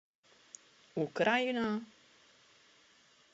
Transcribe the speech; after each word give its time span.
Ukrajina? 1.03 1.65